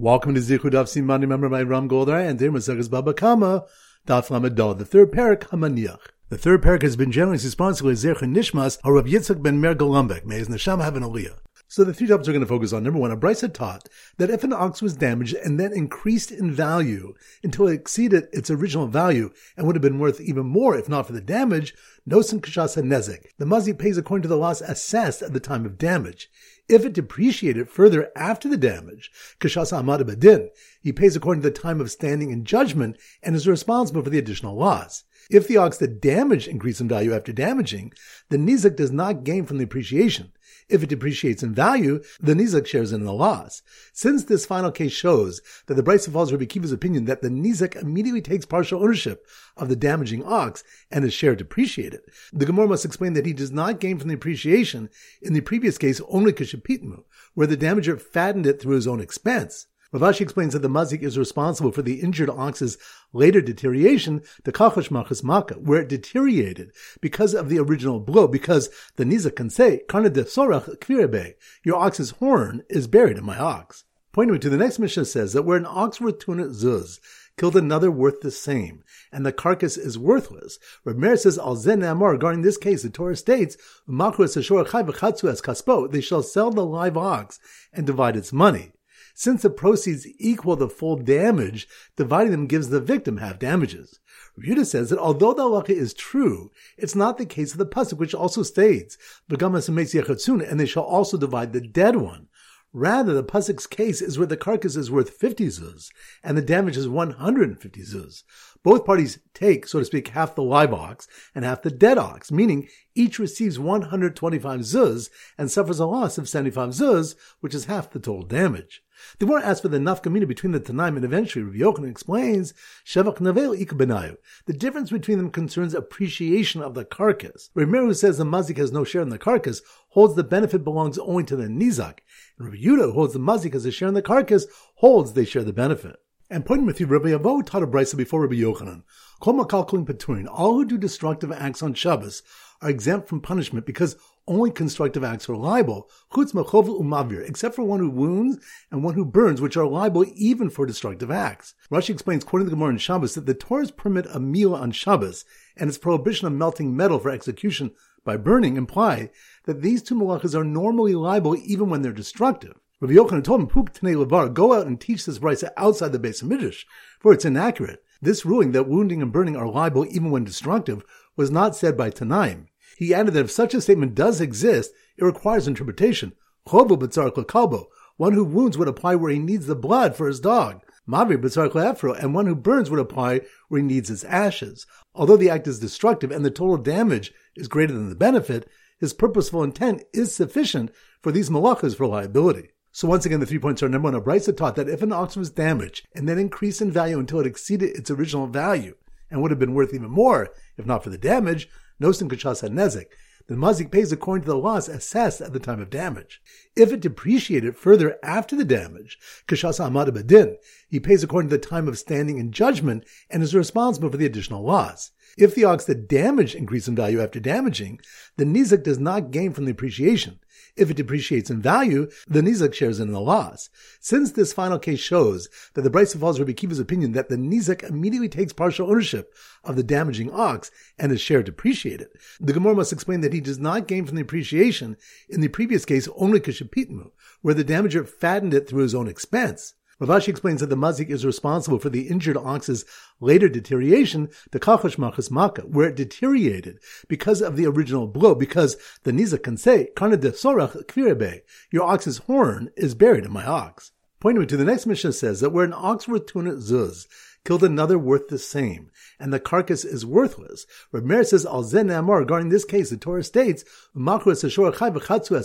[0.00, 1.22] Welcome to Zichud Daf Siman.
[1.22, 3.64] Remember my Ram Goldar and Dir Masagas Baba Kama
[4.06, 4.78] Daf Lamadal.
[4.78, 5.98] The third parak Hamaniach.
[6.28, 9.74] The third parak has been generally responsible as Zerch Nishmas or Rav Yitzchak ben Mer
[9.74, 10.24] Golambek.
[10.24, 11.38] May his neshama have an aliyah.
[11.66, 13.10] So the three topics we're going to focus on number one.
[13.10, 13.88] A Brisa had taught
[14.18, 18.50] that if an ox was damaged and then increased in value until it exceeded its
[18.50, 21.74] original value and would have been worth even more if not for the damage,
[22.08, 23.26] nosim kashas nezek.
[23.38, 26.30] The mazik pays according to the loss assessed at the time of damage.
[26.68, 29.10] If it depreciated further after the damage,
[29.40, 30.48] Kashas Amad Badin,
[30.82, 34.18] he pays according to the time of standing in judgment and is responsible for the
[34.18, 35.04] additional loss.
[35.30, 37.92] If the ox that damaged increased in value after damaging,
[38.28, 40.32] the Nizak does not gain from the appreciation.
[40.68, 43.62] If it depreciates in value, the Nizak shares in the loss.
[43.92, 47.74] Since this final case shows that the Brisa follows Rabbi Akiva's opinion that the Nizak
[47.76, 52.00] immediately takes partial ownership of the damaging ox and his share depreciated,
[52.32, 54.90] the Gemara must explain that he does not gain from the appreciation
[55.22, 59.68] in the previous case only Kishapitmu, where the damager fattened it through his own expense.
[59.90, 62.76] Rav Ashi explains that the mazik is responsible for the injured ox's
[63.14, 68.68] later deterioration, the kachosh machas maka, where it deteriorated because of the original blow, because
[68.96, 73.38] the nizak can say, karna de sorach kvirebe, your ox's horn is buried in my
[73.38, 73.84] ox.
[74.12, 77.00] Pointing to the next mission says that where an ox worth tunat zuz
[77.38, 80.58] killed another worth the same, and the carcass is worthless.
[80.84, 83.56] Rameir says, Al amar, regarding this case, the Torah states,
[83.88, 87.40] kaspo, they shall sell the live ox
[87.72, 88.72] and divide its money.
[89.18, 91.66] Since the proceeds equal the full damage,
[91.96, 93.98] dividing them gives the victim half damages.
[94.38, 97.98] Rebuta says that although the halacha is true, it's not the case of the pasuk,
[97.98, 98.96] which also states,
[99.28, 102.28] and they shall also divide the dead one.
[102.72, 105.90] Rather, the pasuk's case is where the carcass is worth 50 zuz,
[106.22, 108.22] and the damage is 150 zuz.
[108.62, 112.30] Both parties take, so to speak, half the live ox and half the dead ox,
[112.30, 117.90] meaning each receives 125 zuz and suffers a loss of 75 zuz, which is half
[117.90, 118.80] the total damage.
[119.18, 122.54] The Gemara asks for the nafkamina between the Tanaim and eventually Rabbi Yochanan explains
[122.84, 124.16] Shevach Navel Ikbenayu.
[124.46, 127.50] The difference between them concerns appreciation of the carcass.
[127.54, 130.98] Rabbi who says the mazik has no share in the carcass holds the benefit belongs
[130.98, 131.98] only to the nizak.
[132.38, 135.24] And Rabbi Yudah, who holds the mazik has a share in the carcass, holds they
[135.24, 135.96] share the benefit.
[136.30, 138.82] And pointing with you, Rabbi Avo taught a brisa before Rabbi Yochanan.
[139.20, 140.26] Kol makalkulim.
[140.30, 142.22] All who do destructive acts on Shabbos
[142.60, 143.96] are exempt from punishment because
[144.28, 148.38] only constructive acts are liable, except for one who wounds
[148.70, 151.54] and one who burns, which are liable even for destructive acts.
[151.72, 155.24] Rashi explains, quoting the Gemara in Shabbos, that the Torahs permit a meal on Shabbos,
[155.56, 157.72] and its prohibition of melting metal for execution
[158.04, 159.10] by burning imply
[159.44, 162.54] that these two malachas are normally liable even when they're destructive.
[162.80, 165.98] Rabbi Yochanan told him, Puk Tnei Levar, go out and teach this brisa outside the
[165.98, 166.64] base of Midrash,
[167.00, 167.82] for it's inaccurate.
[168.00, 170.84] This ruling that wounding and burning are liable even when destructive
[171.16, 172.46] was not said by Tanaim.
[172.78, 176.12] He added that if such a statement does exist, it requires interpretation.
[176.46, 177.64] Chovu b'tzarek kalbo.
[177.96, 180.62] One who wounds would apply where he needs the blood for his dog.
[180.88, 184.64] Mavi b'tzarek afro, and one who burns would apply where he needs his ashes.
[184.94, 188.92] Although the act is destructive and the total damage is greater than the benefit, his
[188.92, 190.70] purposeful intent is sufficient
[191.02, 192.50] for these malachas for liability.
[192.70, 194.92] So once again, the three points are number one, a Brisa taught that if an
[194.92, 198.76] ox was damaged and then increased in value until it exceeded its original value
[199.10, 201.48] and would have been worth even more if not for the damage,
[201.80, 202.86] Nosin Kachas nezik,
[203.28, 206.20] the mazik pays according to the loss assessed at the time of damage.
[206.56, 210.36] If it depreciated further after the damage, Kashas Amad Badin,
[210.68, 214.06] he pays according to the time of standing in judgment and is responsible for the
[214.06, 214.92] additional loss.
[215.16, 217.80] If the ox that damaged increased in value after damaging,
[218.16, 220.20] the Nizak does not gain from the appreciation.
[220.58, 223.48] If it depreciates in value, the Nizak shares in the loss.
[223.80, 227.62] Since this final case shows that the Brisa follows Rabbi Akiva's opinion that the Nizak
[227.62, 229.14] immediately takes partial ownership
[229.44, 231.88] of the damaging ox and his share depreciated,
[232.18, 234.76] the Gemara must explain that he does not gain from the appreciation
[235.08, 236.90] in the previous case only Kishapitmu,
[237.22, 239.54] where the damager fattened it through his own expense.
[239.80, 242.64] Rav Ashi explains that the mazik is responsible for the injured ox's
[242.98, 246.58] later deterioration, the kachosh machas maka, where it deteriorated
[246.88, 251.20] because of the original blow, because the nizak can say, karna de sorach kvirebe,
[251.52, 253.70] your ox's horn is buried in my ox.
[254.00, 256.86] Pointing to the next mission says that where an ox worth tunat zuz
[257.24, 260.44] killed another worth the same, and the carcass is worthless.
[260.72, 263.44] Rameir says, Al zen regarding this case, the Torah states,
[263.76, 264.34] as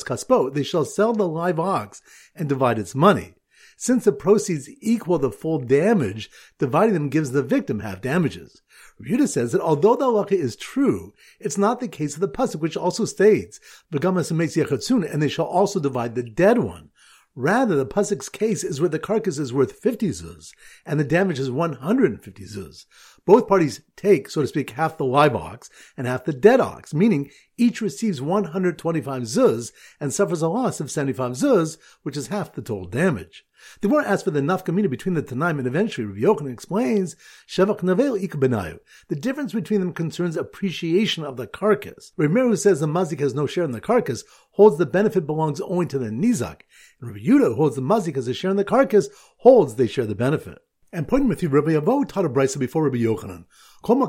[0.04, 2.04] kaspo, they shall sell the live ox
[2.36, 3.36] and divide its money.
[3.84, 8.62] Since the proceeds equal the full damage, dividing them gives the victim half damages.
[8.98, 12.62] Rebuta says that although the halacha is true, it's not the case of the pasuk,
[12.62, 13.60] which also states,
[13.92, 16.92] and they shall also divide the dead one.
[17.36, 20.54] Rather, the pasuk's case is where the carcass is worth 50 zuz,
[20.86, 22.86] and the damage is 150 zuz.
[23.26, 26.94] Both parties take, so to speak, half the live ox and half the dead ox,
[26.94, 29.72] meaning each receives 125 zuz
[30.02, 33.46] and suffers a loss of 75 zuz, which is half the total damage.
[33.80, 37.16] The Gemara asks for the nafkamina between the Tanaim and eventually Rabbi Yochanan explains
[37.48, 38.80] Shavak Navel Ikbenayu.
[39.08, 42.12] The difference between them concerns appreciation of the carcass.
[42.18, 45.86] Who says the mazik has no share in the carcass holds the benefit belongs only
[45.86, 46.64] to the nizak.
[47.00, 49.88] And Rabbi Yudah who holds the mazik has a share in the carcass holds they
[49.88, 50.60] share the benefit.
[50.96, 53.46] And pointing with you, Rabbi Avo taught a brisa before Rabbi Yochanan.
[53.82, 54.04] Kol.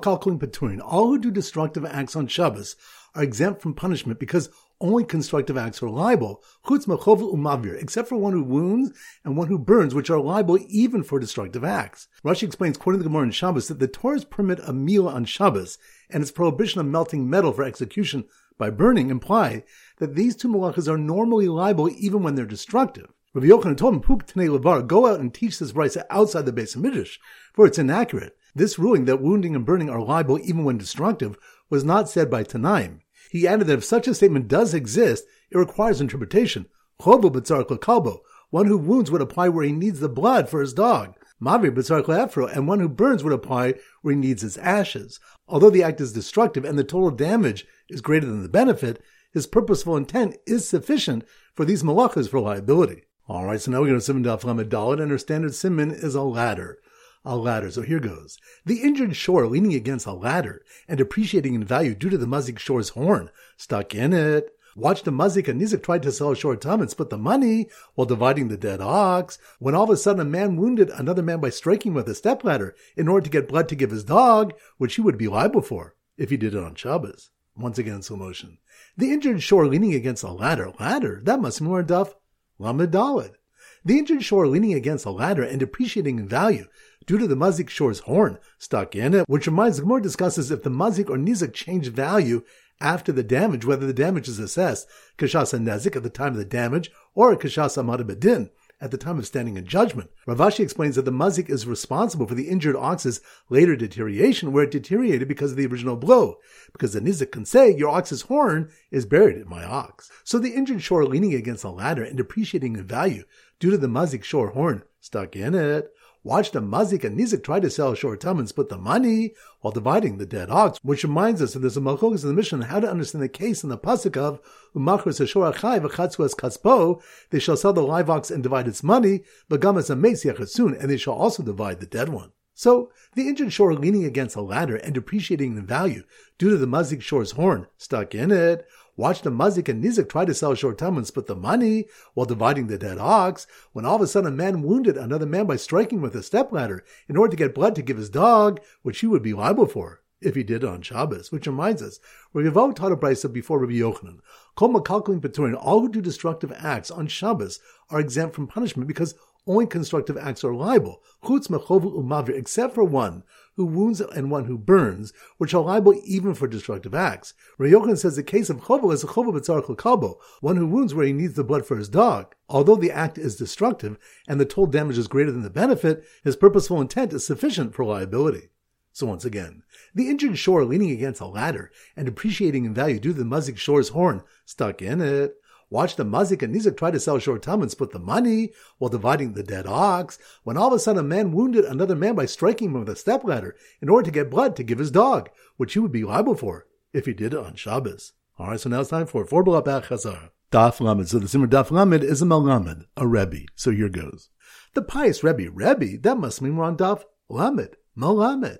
[0.82, 2.76] All who do destructive acts on Shabbos
[3.14, 4.50] are exempt from punishment because
[4.82, 8.92] only constructive acts are liable, chutz umavir, except for one who wounds
[9.24, 12.08] and one who burns, which are liable even for destructive acts.
[12.22, 15.78] Rashi explains, quoting the Gemara in Shabbos, that the Torah's permit a meal on Shabbos
[16.10, 18.24] and its prohibition of melting metal for execution
[18.58, 19.64] by burning imply
[20.00, 23.10] that these two malachas are normally liable even when they're destructive.
[23.34, 26.52] Rabbi Yochanan told him, Puk Tnei Levar, go out and teach this brisa outside the
[26.52, 27.18] base of Midrash,
[27.52, 28.36] for it's inaccurate.
[28.54, 31.36] This ruling that wounding and burning are liable even when destructive
[31.68, 33.00] was not said by Tanaim.
[33.32, 36.66] He added that if such a statement does exist, it requires interpretation.
[37.00, 38.20] Chobo b'tzar kalbo,
[38.50, 41.16] one who wounds would apply where he needs the blood for his dog.
[41.42, 45.18] Mavi b'tzar afro, and one who burns would apply where he needs his ashes.
[45.48, 49.02] Although the act is destructive and the total damage is greater than the benefit,
[49.32, 53.02] his purposeful intent is sufficient for these malachas for liability.
[53.26, 56.14] All right, so now we're going to Simon Lamed Dalit, and our standard simon is
[56.14, 56.78] a ladder
[57.24, 57.70] a ladder.
[57.70, 58.38] So here goes.
[58.64, 62.58] The injured shore leaning against a ladder and appreciating in value due to the Mazik
[62.58, 64.50] shore's horn stuck in it.
[64.76, 67.68] Watch the Mazik and Nizik tried to sell a short tum and split the money
[67.94, 69.38] while dividing the dead ox.
[69.60, 72.74] When all of a sudden a man wounded another man by striking with a stepladder
[72.96, 75.94] in order to get blood to give his dog, which he would be liable for
[76.18, 77.30] if he did it on Shabbos.
[77.56, 78.58] Once again, slow motion.
[78.96, 80.72] The injured shore leaning against a ladder.
[80.80, 81.20] Ladder?
[81.22, 82.16] That must be more duff.
[82.64, 83.36] Lamed.
[83.84, 86.66] The injured shore leaning against a ladder and depreciating in value
[87.06, 90.70] due to the mazik shore's horn stuck in it, which reminds Gemara discusses if the
[90.70, 92.42] mazik or nizik change value
[92.80, 94.88] after the damage, whether the damage is assessed
[95.18, 99.26] kashasa nezik at the time of the damage or kashasa madabedin at the time of
[99.26, 100.10] standing in judgment.
[100.26, 104.64] Rav Ashi explains that the mazik is responsible for the injured ox's later deterioration, where
[104.64, 106.36] it deteriorated because of the original blow,
[106.72, 110.10] because the nizik can say, your ox's horn is buried in my ox.
[110.24, 113.24] So the injured shore leaning against a ladder and depreciating in value
[113.60, 115.92] due to the mazik shore horn stuck in it.
[116.26, 119.72] Watch the Mazik and Nizik try to sell short tum and split the money while
[119.72, 122.68] dividing the dead ox, which reminds us that there's a malchus in the mission on
[122.70, 124.40] how to understand the case in the pasuk of
[124.74, 127.02] Umachris Ashor Achai v'chatzu kaspo.
[127.28, 130.90] They shall sell the live ox and divide its money, but v'gamas ames yachasun, and
[130.90, 132.32] they shall also divide the dead one.
[132.54, 136.04] So the injured shore leaning against a ladder and depreciating in value
[136.38, 140.24] due to the Mazik shore's horn stuck in it, Watch the Mazik and Nizik try
[140.24, 143.96] to sell short time and split the money while dividing the dead ox, when all
[143.96, 147.32] of a sudden a man wounded another man by striking with a stepladder in order
[147.32, 150.44] to get blood to give his dog, which he would be liable for if he
[150.44, 151.98] did it on Shabbos, which reminds us,
[152.32, 154.20] Rabbi Yavo taught a brisa before Rabbi Yochanan.
[154.54, 157.58] Kol makalkaling peturin, all who do destructive acts on Shabbos
[157.90, 159.14] are exempt from punishment because
[159.46, 163.24] only constructive acts are liable, chutz mechovu umavir, except for one
[163.56, 167.34] who wounds and one who burns, which are liable even for destructive acts.
[167.58, 171.06] Rayokan says the case of chovel is a chovel b'tzar kalbo, one who wounds where
[171.06, 172.34] he needs the blood for his dog.
[172.48, 173.98] Although the act is destructive
[174.28, 177.84] and the total damage is greater than the benefit, his purposeful intent is sufficient for
[177.84, 178.50] liability.
[178.92, 183.12] So once again, the injured shore leaning against a ladder and appreciating in value due
[183.12, 185.34] to the muzik shore's horn stuck in it.
[185.74, 188.90] Watch the Mazik and Nizik try to sell short tum and split the money while
[188.90, 192.26] dividing the dead ox, when all of a sudden a man wounded another man by
[192.26, 195.72] striking him with a stepladder in order to get blood to give his dog, which
[195.72, 198.12] he would be liable for if he did it on Shabbos.
[198.38, 200.30] Alright, so now it's time for four Chazar.
[200.52, 201.08] Daf Lamed.
[201.08, 203.46] So the Simmer Daf Lamed is a Malamed, a Rebbe.
[203.56, 204.30] So here goes.
[204.74, 208.58] The pious Rebbe, Rebbe, that must mean we're on Daf Lamed, Malamed.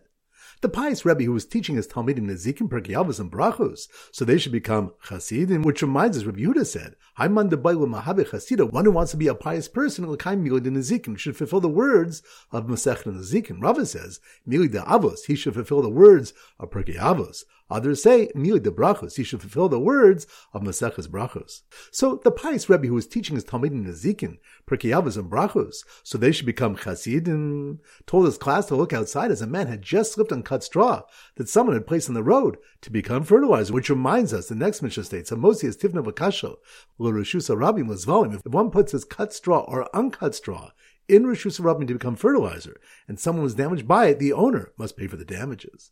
[0.65, 4.51] The pious Rebbe who was teaching his Talmidim Nezikim, Perkei and Brachos, so they should
[4.51, 9.11] become Chasidim, which reminds us, Rabbi Yehuda said, Haiman de Mahabe Chasida, one who wants
[9.11, 12.65] to be a pious person, in L'kaim Mili de Nezikim, should fulfill the words of
[12.65, 13.63] Masech Nezikim.
[13.63, 17.45] Rava says, Mili de Avos, he should fulfill the words of Perkei Avos.
[17.71, 21.63] Others say, Mili de Brachos, he should fulfill the words of Maseches Brachos.
[21.91, 26.31] So the pious Rebbe who was teaching his Talmidim Nezikin, Perkei and Brachos, so they
[26.31, 30.31] should become Chasidim, told his class to look outside as a man had just slipped
[30.31, 31.03] on cut straw
[31.37, 34.83] that someone had placed on the road to become fertilizer, which reminds us, the next
[34.83, 36.57] Mishnah states, Amosi is Tivna Vakasho,
[36.99, 40.71] L'Rushusa Rabim L'Zvalim, if one puts his cut straw or uncut straw
[41.09, 42.79] in Rishus Rabim to become fertilizer,
[43.09, 45.91] and someone was damaged by it, the owner must pay for the damages.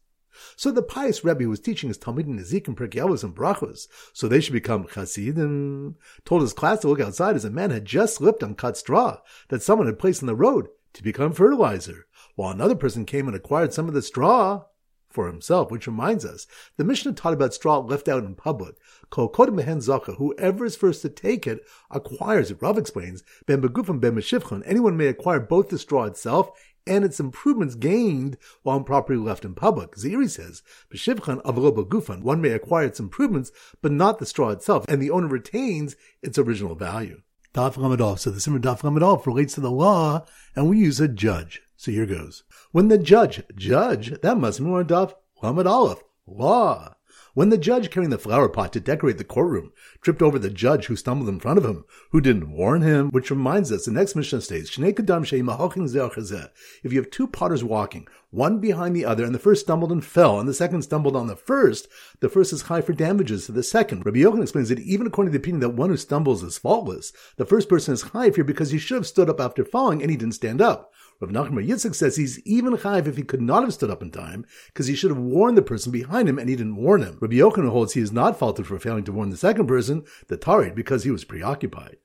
[0.57, 4.53] So the pious Rebbe was teaching his Talmidim Nezikim, Perkei and Brachos, so they should
[4.53, 8.55] become Chasidim, told his class to look outside as a man had just slipped on
[8.55, 13.05] cut straw that someone had placed on the road to become fertilizer, while another person
[13.05, 14.65] came and acquired some of the straw
[15.09, 16.47] for himself, which reminds us,
[16.77, 18.77] the Mishnah taught about straw left out in public.
[19.15, 21.61] Whoever is first to take it
[21.91, 22.63] acquires it.
[22.63, 26.51] Rav explains, Ben begufim ben meshivchon, anyone may acquire both the straw itself
[26.87, 29.97] and its improvements gained while improperly left in public.
[29.97, 30.63] Ziri says,
[30.93, 35.11] B'shivchan avlo begufan, one may acquire its improvements, but not the straw itself, and the
[35.11, 37.23] owner retains its original value.
[37.55, 38.19] Daf Lamadov.
[38.19, 40.25] So the Simmer Daf Lamadov relates to the law,
[40.57, 41.63] and we use a judge.
[41.77, 42.45] So here goes.
[42.71, 46.95] When the judge, judge, that must be more Daf Lamadov, law.
[47.35, 49.73] When the judge carrying the flower pot to decorate the courtroom
[50.03, 53.31] tripped over the judge who stumbled in front of him, who didn't warn him, which
[53.31, 59.07] reminds us, the next Mishnah states, if you have two potters walking, one behind the
[59.07, 61.89] other, and the first stumbled and fell, and the second stumbled on the first,
[62.21, 64.05] the first is high for damages to the second.
[64.05, 67.15] Rabbi Yochanan explains that even according to the opinion that one who stumbles is faultless,
[67.37, 70.11] the first person is high here because he should have stood up after falling and
[70.11, 70.93] he didn't stand up.
[71.23, 74.11] Rav Nachman Yitzchak says he's even chayiv if he could not have stood up in
[74.11, 77.17] time, because he should have warned the person behind him and he didn't warn him.
[77.21, 80.37] Rabbi Yochanan holds he is not faulted for failing to warn the second person, the
[80.37, 81.99] Tarid, because he was preoccupied.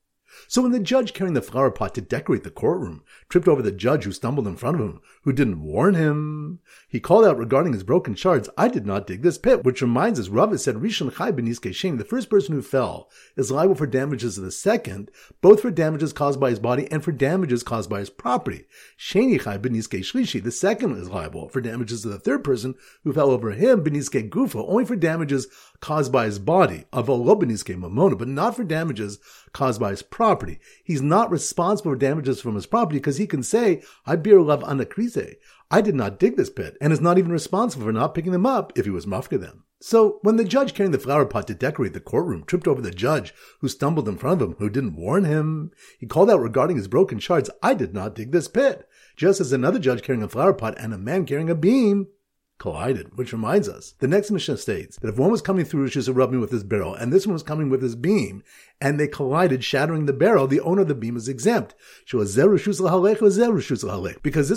[0.48, 3.72] So when the judge carrying the flower pot to decorate the courtroom tripped over the
[3.72, 7.74] judge who stumbled in front of him, who didn't warn him, he called out regarding
[7.74, 11.16] his broken shards, I did not dig this pit, which reminds us, Rav said, Rishon
[11.16, 15.12] Chai Beniske Shane, the first person who fell, is liable for damages of the second,
[15.42, 18.66] both for damages caused by his body and for damages caused by his property.
[18.98, 23.14] Sheni Chai Beniske Shlishi, the second is liable for damages of the third person who
[23.14, 25.48] fell over him, Beniske Gufa, only for damages
[25.80, 29.20] caused by his body, Avolo Beniske Mamona, but not for damages
[29.54, 30.60] caused by his property.
[30.84, 34.64] He's not responsible for damages from his property because he can say, I bear love
[34.64, 35.36] anakrise.
[35.70, 38.46] I did not dig this pit, and is not even responsible for not picking them
[38.46, 39.64] up if he was mufka them.
[39.80, 42.90] So, when the judge carrying the flower pot to decorate the courtroom tripped over the
[42.90, 46.78] judge who stumbled in front of him, who didn't warn him, he called out regarding
[46.78, 48.88] his broken shards, I did not dig this pit.
[49.16, 52.08] Just as another judge carrying a flower pot and a man carrying a beam
[52.60, 56.40] collided, which reminds us, the next Mishnah states that if one was coming through Hashanah
[56.40, 58.44] with his barrel, and this one was coming with his beam,
[58.80, 61.74] and they collided, shattering the barrel, the owner of the beam is exempt.
[62.12, 62.46] Because this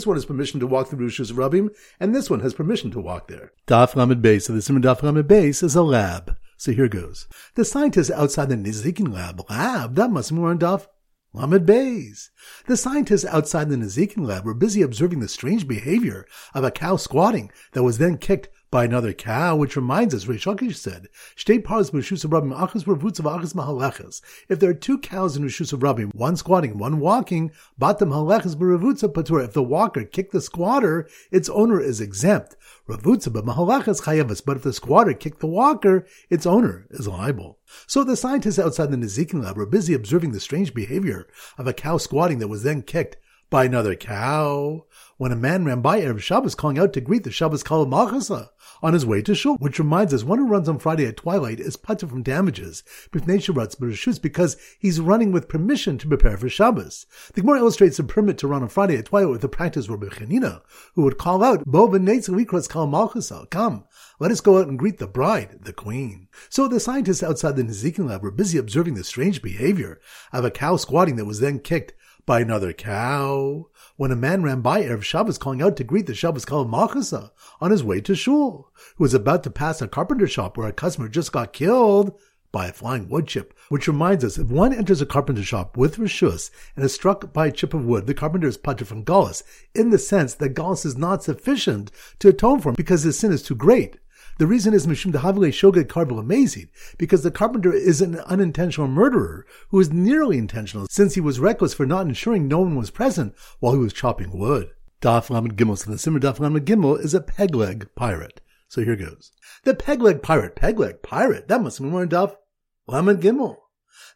[0.06, 3.52] one has permission to walk through Hashanah, and this one has permission to walk there.
[3.66, 6.36] Daf Lamed Beis, so the Simon Daf Lamed Beis is a lab.
[6.56, 7.26] So here goes.
[7.54, 10.86] The scientists outside the Nizikin lab, lab, that must be more on Daf
[11.32, 12.30] Lamed Bays.
[12.66, 16.96] The scientists outside the Nazikin lab were busy observing the strange behavior of a cow
[16.96, 21.08] squatting that was then kicked by another cow, which reminds us, Reish Lakish said,
[24.48, 27.50] If there are two cows in Rishus Rabbim, one squatting, one walking.
[27.80, 32.56] If the walker kicked the squatter, its owner is exempt.
[32.86, 37.58] But if the squatter kicked the walker, its owner is liable.
[37.88, 41.26] So the scientists outside the Nizikin lab were busy observing the strange behavior
[41.58, 43.16] of a cow squatting that was then kicked
[43.50, 44.86] by another cow
[45.18, 48.50] when a man ran by Erev Shabbos calling out to greet the Shabbos Kal Machasa
[48.82, 51.60] on his way to Shul, which reminds us one who runs on Friday at twilight
[51.60, 57.06] is putter from damages because he's running with permission to prepare for Shabbos.
[57.34, 60.00] The Gemara illustrates the permit to run on Friday at twilight with the practice of
[60.00, 60.14] Rabbi
[60.94, 61.88] who would call out, Bo
[63.50, 63.84] come,
[64.18, 66.28] let us go out and greet the bride, the queen.
[66.48, 70.00] So the scientists outside the Nizikin lab were busy observing the strange behavior
[70.32, 71.94] of a cow squatting that was then kicked
[72.30, 76.14] by another cow when a man ran by Erev Shabbos calling out to greet the
[76.14, 77.28] Shabbos Kal Machasa uh,
[77.60, 80.72] on his way to shul, who was about to pass a carpenter shop where a
[80.72, 82.16] customer just got killed
[82.52, 83.52] by a flying wood chip.
[83.68, 87.48] Which reminds us, if one enters a carpenter shop with rishus and is struck by
[87.48, 89.42] a chip of wood, the carpenter is putter from galus,
[89.74, 93.32] in the sense that galus is not sufficient to atone for him because his sin
[93.32, 93.96] is too great.
[94.40, 99.44] The reason is Mishum Dehavile Shoget Karbel Amazing, because the carpenter is an unintentional murderer
[99.68, 103.34] who is nearly intentional since he was reckless for not ensuring no one was present
[103.58, 104.70] while he was chopping wood.
[105.02, 108.40] Daf Lamed Gimel, so the Simmer Daf Lamed Gimel is a pegleg pirate.
[108.66, 109.30] So here goes.
[109.64, 112.34] The pegleg pirate, pegleg pirate, that must be more Daf
[112.86, 113.58] Lamed Gimel.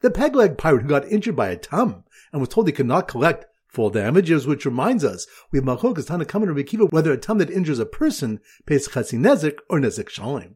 [0.00, 3.08] The pegleg pirate who got injured by a tum and was told he could not
[3.08, 7.38] collect full damages, which reminds us we have Malchokas Tanakam and Rabbi whether a tum
[7.38, 10.54] that injures a person pays Chatzi Nezik or Nezik Shalim.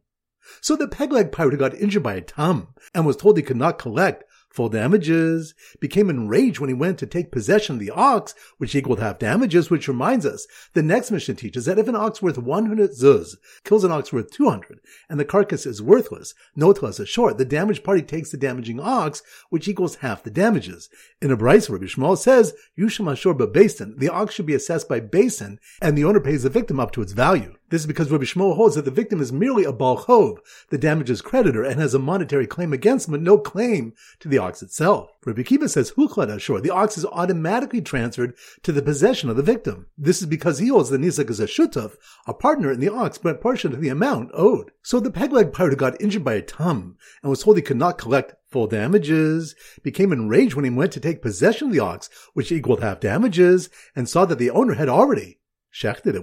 [0.60, 3.56] So the pegleg pirate who got injured by a tum and was told he could
[3.56, 4.24] not collect
[4.58, 8.98] full damages, became enraged when he went to take possession of the ox, which equaled
[8.98, 12.90] half damages, which reminds us, the next mission teaches that if an ox worth 100
[12.90, 17.38] zuz kills an ox worth 200, and the carcass is worthless, no tlas is short,
[17.38, 20.88] the damaged party takes the damaging ox, which equals half the damages.
[21.22, 24.98] In a Brisa, Rabbi Yishmael says, Yusham Ashor Basin, the ox should be assessed by
[24.98, 27.54] basin, and the owner pays the victim up to its value.
[27.70, 30.38] This is because Rabbi Yishmael holds that the victim is merely a balchov,
[30.70, 34.38] the damages creditor, and has a monetary claim against him, but no claim to the
[34.38, 35.10] ox itself.
[35.26, 39.42] Rabbi Akiva says, Huchlad Ashur, the ox is automatically transferred to the possession of the
[39.42, 39.86] victim.
[39.98, 41.96] This is because he holds the nizak as a shutuf,
[42.26, 44.70] a partner in the ox, but portion of the amount owed.
[44.82, 47.98] So the pegleg pirate got injured by a tum and was told he could not
[47.98, 52.50] collect full damages, became enraged when he went to take possession of the ox, which
[52.50, 55.38] equaled half damages, and saw that the owner had already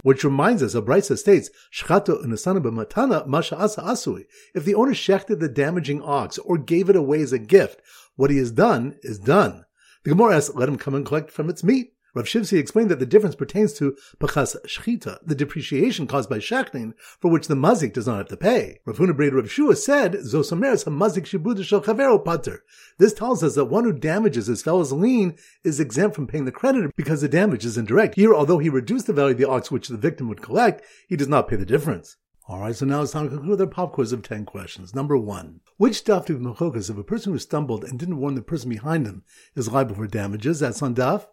[0.04, 4.26] which reminds us, of Brisa states, Shchato unasana b'matana masha asa asui.
[4.54, 7.82] If the owner shechted the damaging ox or gave it away as a gift,
[8.16, 9.66] what he has done is done.
[10.04, 11.95] The Gemara asks, let him come and collect from its meat.
[12.16, 16.94] Rav Shivsi explained that the difference pertains to pachas shchita, the depreciation caused by shechting,
[17.20, 18.80] for which the mazik does not have to pay.
[18.86, 22.64] Rav Huna Breda Rav Shua said, Zosomeres hamazik shibuda shel chavero pater.
[22.98, 26.54] This tells us that one who damages his fellow's lien is exempt from paying the
[26.54, 28.16] creditor because the damage is indirect.
[28.16, 31.18] Here, although he reduced the value of the ox which the victim would collect, he
[31.18, 32.16] does not pay the difference.
[32.48, 34.96] Alright, so now it's time to conclude our pop quiz of 10 questions.
[34.96, 35.62] Number one.
[35.78, 39.06] Which daf do mechokas if a person who stumbled and didn't warn the person behind
[39.06, 39.24] him
[39.56, 40.60] is liable for damages?
[40.60, 41.26] That's on daf.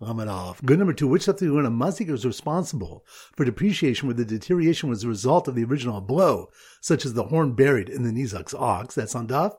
[0.00, 5.08] Good number two, which a mazik is responsible for depreciation where the deterioration was the
[5.08, 6.48] result of the original blow,
[6.80, 8.96] such as the horn buried in the Nizak's ox?
[8.96, 9.54] That's on Daf.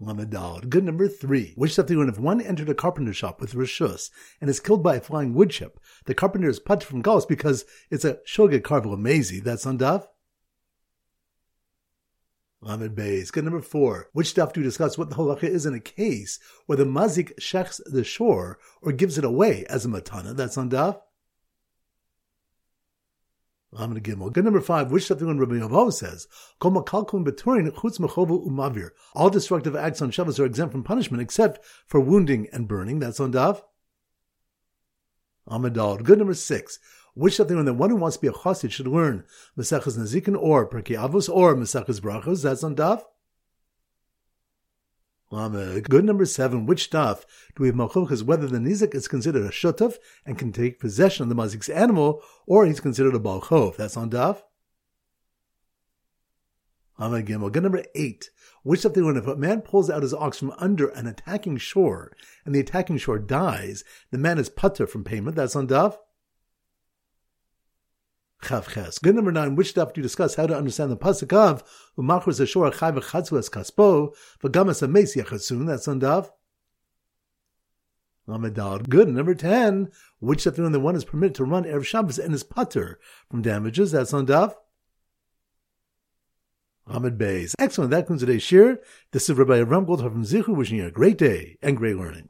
[0.00, 0.68] Lamadal.
[0.68, 1.54] Good number three.
[1.56, 4.10] Which when if one entered a carpenter shop with Rishus
[4.40, 7.64] and is killed by a flying wood chip, the carpenter is put from galus because
[7.90, 9.40] it's a Shogeg Carvel Amazi.
[9.40, 10.06] That's on Daf.
[12.66, 13.30] Lamed Beis.
[13.30, 14.08] Good number four.
[14.12, 17.38] Which stuff do we discuss what the halacha is in a case where the mazik
[17.38, 20.34] shechs the shore or gives it away as a matana?
[20.34, 21.00] That's on daf.
[23.70, 24.32] Lamed Gimel.
[24.32, 24.90] Good number five.
[24.90, 26.26] Which stuff do when Rabbi Yavav says,
[26.60, 28.90] umavir.
[29.14, 32.98] All destructive acts on Shabbos are exempt from punishment except for wounding and burning.
[32.98, 33.62] That's on daf.
[35.48, 36.02] Amadal.
[36.02, 36.80] Good number six
[37.16, 39.24] which something the one who wants to be a chassid should learn
[39.58, 42.42] Mesechus Nazikin or Perkei Avos or Mesechus Brachos.
[42.42, 43.02] That's on Daf.
[45.30, 46.66] Good number seven.
[46.66, 47.24] Which stuff
[47.56, 48.22] do we have malchukas?
[48.22, 49.96] Whether the nizik is considered a shutaf
[50.26, 53.76] and can take possession of the mazik's animal, or he's considered a balchov.
[53.76, 54.42] That's on daf.
[57.00, 57.50] Gimel.
[57.50, 58.30] Good number eight.
[58.62, 62.12] Which stuff when if a man pulls out his ox from under an attacking shore
[62.44, 65.36] and the attacking shore dies, the man is putter from payment.
[65.36, 65.96] That's on daf.
[68.42, 69.00] Chavches.
[69.02, 69.56] Good number nine.
[69.56, 71.64] Which stuff do you discuss how to understand the pasuk of
[71.98, 75.66] Umachros Ashor Chai v'Chatzu Es Kaspo v'Gamas Ames Yachasun?
[75.66, 76.30] That's on Dav.
[78.28, 78.88] Lamadal.
[78.88, 79.08] Good.
[79.08, 79.90] Number ten.
[80.20, 82.98] Which stuff when the one is permitted to run erev Shabbos and is putter
[83.30, 83.92] from damages?
[83.92, 84.54] That's on Dav.
[86.88, 87.54] Ahmed Bays.
[87.58, 87.90] Excellent.
[87.90, 88.80] That concludes today's shir.
[89.12, 92.28] This is Rabbi Avram Goldhoff from Zichu wishing you a great day and great learning.